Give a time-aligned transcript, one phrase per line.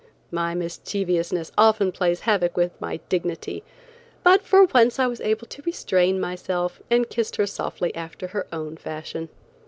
[0.31, 3.63] My mischievousness often plays havoc with my dignity,
[4.23, 8.47] but for once I was able to restrain myself, and kissed her softly after her
[8.51, 9.29] own fashion.